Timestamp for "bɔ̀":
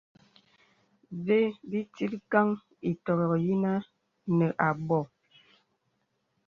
4.87-5.01